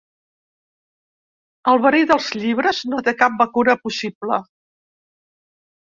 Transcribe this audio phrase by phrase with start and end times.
[1.73, 4.45] El verí dels llibres no té cap vacuna possible.